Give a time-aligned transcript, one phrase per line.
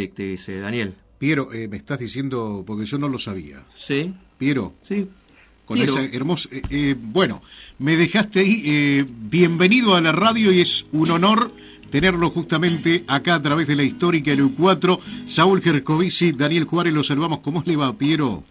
[0.00, 0.94] dice Daniel.
[1.18, 3.64] Piero, eh, me estás diciendo, porque yo no lo sabía.
[3.74, 4.14] Sí.
[4.38, 4.74] Piero.
[4.82, 5.08] Sí.
[5.64, 6.48] Con esa hermosa...
[6.52, 7.42] Eh, eh, bueno,
[7.80, 9.04] me dejaste ahí.
[9.04, 11.50] bienvenido a la radio y es un honor
[11.90, 17.02] tenerlo justamente acá a través de la histórica u 4 Saúl Gercovici, Daniel Juárez, lo
[17.02, 17.40] salvamos.
[17.40, 18.44] ¿Cómo le va, Piero?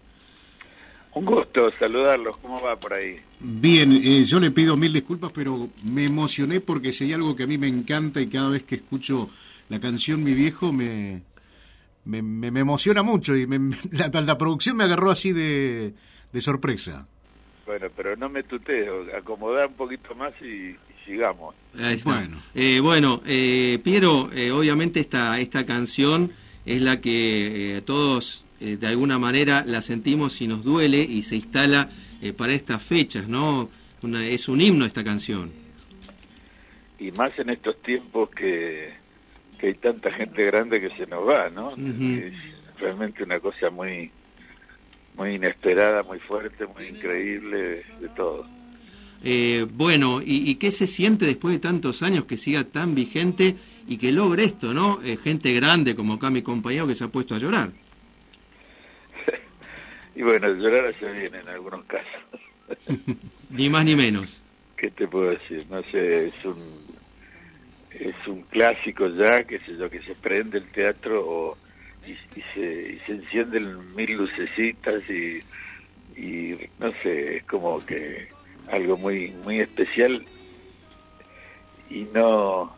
[1.14, 2.36] Un gusto saludarlos.
[2.42, 3.16] ¿Cómo va por ahí?
[3.40, 7.46] Bien, yo le pido mil disculpas, pero me emocioné porque si hay algo que a
[7.46, 9.30] mí me encanta y cada vez que escucho
[9.70, 11.22] la canción Mi Viejo me
[12.08, 13.46] me, me, emociona mucho y
[13.92, 15.92] la, la, producción me agarró así de,
[16.32, 17.06] de, sorpresa.
[17.66, 21.54] Bueno, pero no me tuteo, acomodá un poquito más y, sigamos.
[22.04, 26.32] Bueno, eh, bueno eh, Piero, eh, obviamente esta, esta canción
[26.66, 31.88] es la que todos de alguna manera la sentimos y nos duele y se instala
[32.36, 33.70] para estas fechas, ¿no?
[34.02, 35.50] es un himno esta canción.
[36.98, 38.92] Y más en estos tiempos que
[39.58, 41.70] que hay tanta gente grande que se nos va, ¿no?
[41.72, 42.32] Es
[42.78, 44.10] realmente una cosa muy
[45.16, 48.46] muy inesperada, muy fuerte, muy increíble de, todo.
[49.24, 53.56] Eh, bueno, ¿y, qué se siente después de tantos años que siga tan vigente
[53.88, 55.00] y que logre esto, ¿no?
[55.02, 57.70] Eh, gente grande como acá mi compañero que se ha puesto a llorar.
[60.14, 62.22] y bueno, llorar se viene en algunos casos.
[63.50, 64.40] ni más ni menos.
[64.76, 65.66] ¿Qué te puedo decir?
[65.68, 66.62] No sé, es un
[67.90, 71.58] es un clásico ya, que sé yo, que se prende el teatro o,
[72.06, 75.40] y, se, y se encienden mil lucecitas y,
[76.16, 78.28] y no sé, es como que
[78.70, 80.24] algo muy muy especial
[81.90, 82.76] y no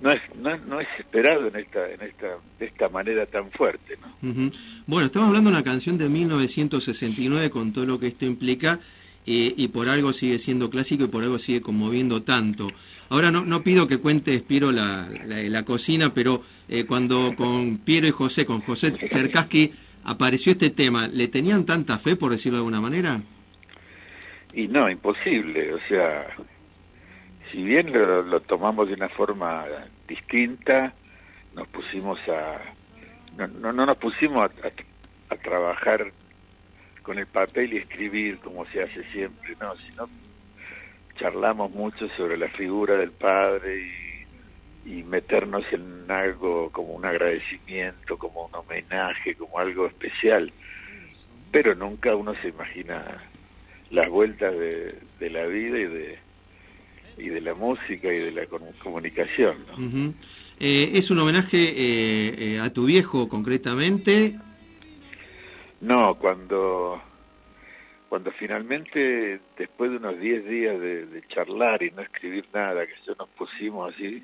[0.00, 2.26] no es, no, no, es esperado en esta, en esta,
[2.58, 3.96] de esta manera tan fuerte.
[4.00, 4.50] ¿no?
[4.84, 8.80] Bueno, estamos hablando de una canción de 1969 con todo lo que esto implica
[9.24, 12.68] eh, y por algo sigue siendo clásico y por algo sigue conmoviendo tanto.
[13.08, 18.08] Ahora no, no pido que cuentes, Piero, la, la, cocina, pero eh, cuando con Piero
[18.08, 19.72] y José, con José Cherkaski,
[20.04, 23.20] apareció este tema, ¿le tenían tanta fe, por decirlo de alguna manera?
[24.52, 25.72] Y no, imposible.
[25.74, 26.26] O sea,
[27.52, 29.66] si bien lo, tomamos de una forma
[30.08, 30.92] distinta,
[31.54, 32.60] nos pusimos a...
[33.36, 36.12] No, no, nos pusimos a, a trabajar
[37.02, 40.08] con el papel y escribir como se hace siempre, no, sino
[41.16, 43.86] charlamos mucho sobre la figura del padre
[44.84, 50.50] y, meternos en algo como un agradecimiento, como un homenaje, como algo especial.
[51.50, 53.22] Pero nunca uno se imagina
[53.90, 56.18] las vueltas de, de la vida y de,
[57.18, 58.46] y de la música y de la
[58.78, 59.56] comunicación.
[59.76, 60.14] ¿no?
[60.58, 64.38] eh, ¿Es un homenaje eh, eh, a tu viejo concretamente
[65.82, 67.02] no, cuando,
[68.08, 73.14] cuando finalmente, después de unos 10 días de, charlar y no escribir nada, que ya
[73.18, 74.22] nos pusimos así,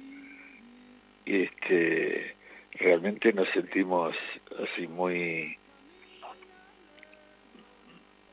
[1.26, 2.36] este,
[2.72, 4.16] realmente nos sentimos
[4.62, 5.58] así muy...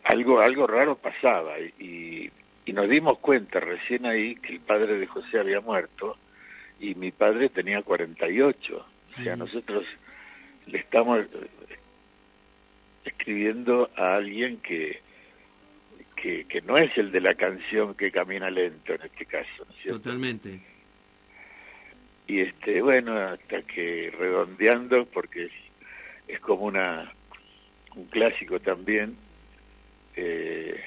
[0.04, 2.30] Algo, algo raro pasaba y,
[2.64, 6.16] y nos dimos cuenta recién ahí que el padre de José había muerto
[6.80, 8.86] y mi padre tenía 48.
[9.18, 9.84] O sea, nosotros
[10.68, 11.26] le estamos
[13.06, 15.02] escribiendo a alguien que,
[16.16, 19.66] que, que, no es el de la canción que camina lento en este caso.
[19.88, 20.60] Totalmente.
[22.28, 25.52] Y este, bueno, hasta que redondeando, porque es,
[26.28, 27.12] es como una
[27.96, 29.16] un clásico también,
[30.18, 30.78] eh,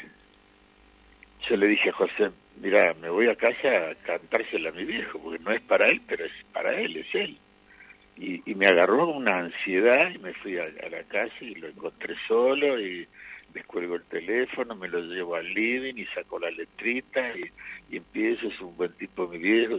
[1.49, 2.31] yo le dije a José,
[2.61, 6.03] mira, me voy a casa a cantársela a mi viejo, porque no es para él,
[6.07, 7.39] pero es para él, es él
[8.19, 12.81] y, me agarró una ansiedad y me fui a, la casa y lo encontré solo
[12.81, 13.07] y
[13.53, 17.51] descuelgo el teléfono, me lo llevo al living y saco la letrita y,
[17.91, 19.79] y empiezo, es un buen tipo mi viejo,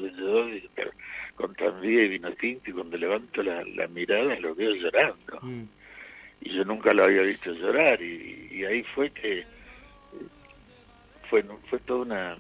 [0.74, 0.92] pero
[1.36, 5.40] con tranvía y vino tinto y cuando levanto la, mirada lo veo llorando.
[5.42, 5.64] Mm.
[6.42, 9.46] Y yo nunca lo había visto llorar y, y ahí fue que
[11.30, 12.38] fue, fue toda una,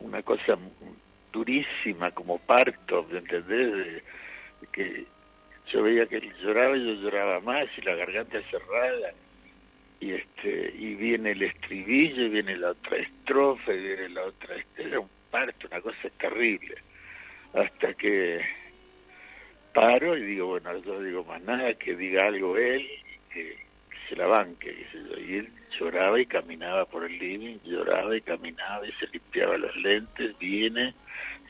[0.00, 0.58] una cosa
[1.32, 4.02] durísima como parto, ¿me entendés?
[4.72, 5.06] Que
[5.70, 9.12] yo veía que él lloraba y yo lloraba más y la garganta cerrada.
[10.00, 14.54] Y este y viene el estribillo y viene la otra estrofa y viene la otra
[14.54, 16.76] este, era un parto una cosa terrible.
[17.52, 18.40] Hasta que
[19.74, 23.67] paro y digo bueno yo digo más nada que diga algo él y que,
[24.08, 24.86] se la banque
[25.26, 29.76] y él lloraba y caminaba por el living lloraba y caminaba y se limpiaba los
[29.76, 30.94] lentes viene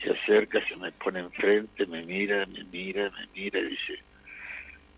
[0.01, 3.99] se acerca, se me pone enfrente, me mira, me mira, me mira y dice,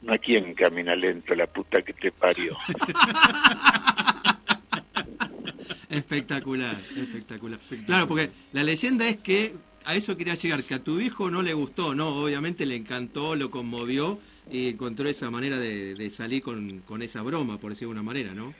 [0.01, 2.57] no a quién camina lento, la puta que te parió.
[5.89, 7.59] espectacular, espectacular.
[7.85, 9.55] Claro, porque la leyenda es que
[9.85, 13.35] a eso quería llegar, que a tu hijo no le gustó, no, obviamente le encantó,
[13.35, 14.19] lo conmovió
[14.49, 18.33] y encontró esa manera de, salir con, con, esa broma, por decirlo de una manera,
[18.33, 18.53] ¿no?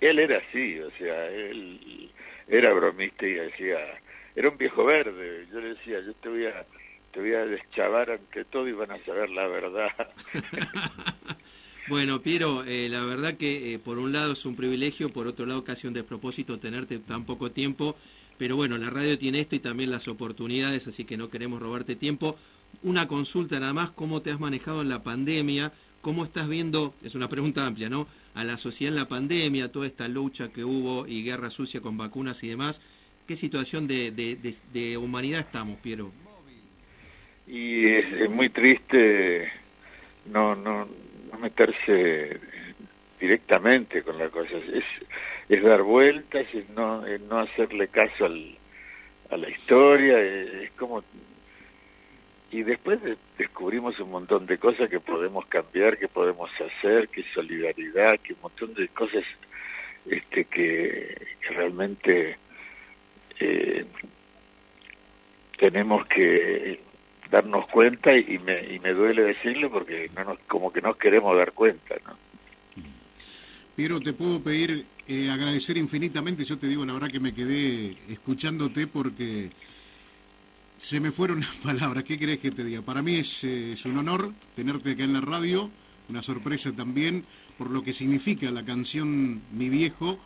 [0.00, 2.10] Él era así, o sea, él
[2.48, 3.78] era bromista y decía,
[4.34, 6.66] era un viejo verde, yo le decía, yo te voy a,
[7.12, 9.90] te voy a deschavar ante todo y van a saber la verdad.
[11.88, 15.46] Bueno, Piero, eh, la verdad que eh, por un lado es un privilegio, por otro
[15.46, 17.94] lado casi un despropósito tenerte tan poco tiempo,
[18.38, 21.94] pero bueno, la radio tiene esto y también las oportunidades, así que no queremos robarte
[21.94, 22.36] tiempo.
[22.82, 25.72] Una consulta nada más, ¿cómo te has manejado en la pandemia?
[26.00, 28.06] ¿Cómo estás viendo, es una pregunta amplia, ¿no?
[28.34, 31.96] A la sociedad en la pandemia, toda esta lucha que hubo y guerra sucia con
[31.96, 32.80] vacunas y demás.
[33.26, 36.12] ¿Qué situación de, de, humanidad estamos, Piero?
[37.48, 39.50] Y es muy triste
[40.32, 40.86] no, no,
[41.32, 42.40] no meterse
[43.20, 44.84] directamente con la cosa, es,
[45.48, 48.56] es dar vueltas, es no, no hacerle caso al,
[49.30, 51.02] a la historia, es, como...
[52.56, 52.98] Y después
[53.36, 58.40] descubrimos un montón de cosas que podemos cambiar, que podemos hacer, que solidaridad, que un
[58.40, 59.24] montón de cosas
[60.06, 62.38] este, que, realmente
[63.40, 63.84] eh,
[65.58, 66.80] tenemos que
[67.30, 71.36] darnos cuenta y me, y me duele decirlo porque no nos, como que no queremos
[71.36, 72.16] dar cuenta, ¿no?
[73.76, 77.98] Piero, te puedo pedir eh, agradecer infinitamente, yo te digo la verdad que me quedé
[78.08, 79.50] escuchándote porque
[80.78, 82.82] se me fueron las palabras, ¿qué crees que te diga?
[82.82, 85.70] Para mí es, eh, es un honor tenerte acá en la radio,
[86.08, 87.24] una sorpresa también
[87.58, 90.18] por lo que significa la canción Mi Viejo,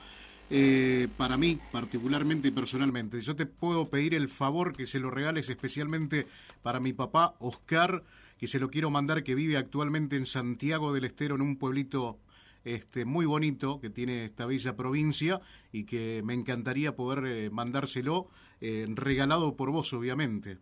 [0.50, 3.20] eh, para mí, particularmente y personalmente.
[3.20, 6.26] Yo te puedo pedir el favor que se lo regales especialmente
[6.62, 8.02] para mi papá, Oscar,
[8.38, 12.18] que se lo quiero mandar, que vive actualmente en Santiago del Estero, en un pueblito
[12.64, 15.40] este, muy bonito que tiene esta bella provincia
[15.72, 18.28] y que me encantaría poder eh, mandárselo
[18.60, 20.58] eh, regalado por vos, obviamente.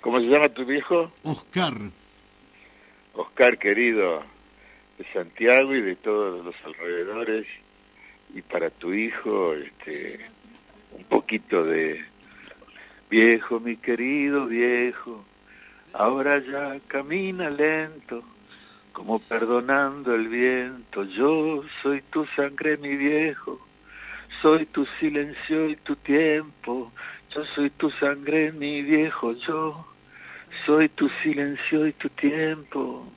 [0.00, 1.12] ¿Cómo se llama tu viejo?
[1.22, 1.74] Oscar.
[3.14, 4.22] Oscar, querido,
[4.98, 7.46] de Santiago y de todos los alrededores
[8.34, 10.20] y para tu hijo este
[10.92, 12.04] un poquito de
[13.10, 15.24] viejo mi querido viejo
[15.92, 18.22] ahora ya camina lento
[18.94, 23.60] como perdonando el viento yo soy tu sangre mi viejo
[24.40, 26.92] soy tu silencio y tu tiempo
[27.34, 29.84] yo soy tu sangre mi viejo yo
[30.64, 33.12] soy tu silencio y tu tiempo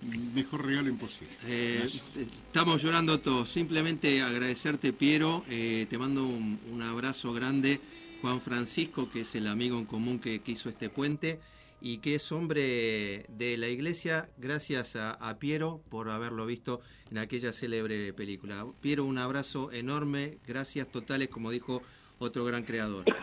[0.00, 1.34] Mejor regalo imposible.
[1.48, 3.50] Eh, estamos llorando todos.
[3.50, 5.44] Simplemente agradecerte, Piero.
[5.48, 7.80] Eh, te mando un, abrazo grande.
[8.20, 11.40] Juan Francisco, que es el amigo en común que, quiso este puente
[11.80, 16.80] y que es hombre de la iglesia, gracias a, Piero por haberlo visto
[17.10, 18.66] en aquella célebre película.
[18.80, 21.82] Piero, un abrazo enorme, gracias totales, como dijo
[22.18, 23.04] otro gran creador.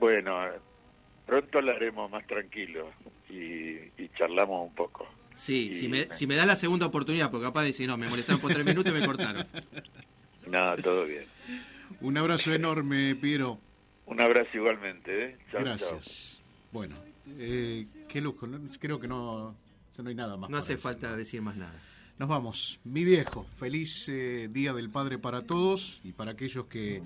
[0.00, 0.32] Bueno,
[1.26, 2.88] pronto lo haremos más tranquilo
[3.28, 5.08] y, charlamos un poco.
[5.34, 8.08] Sí, si, me, si me da la segunda oportunidad, porque capaz de decir, no, me
[8.08, 9.44] molestaron por tres minutos y me cortaron.
[10.46, 11.24] No, todo bien.
[12.00, 13.58] Un abrazo enorme, Piero.
[14.06, 15.36] Un abrazo igualmente, ¿eh?
[15.52, 16.40] Gracias.
[16.72, 16.96] Bueno,
[17.38, 18.46] eh, qué lujo,
[18.78, 19.54] creo que no,
[19.98, 20.50] no hay nada más.
[20.50, 21.80] No hace falta decir más nada.
[22.18, 22.80] Nos vamos.
[22.84, 27.00] Mi viejo, feliz eh, Día del Padre para todos y para aquellos que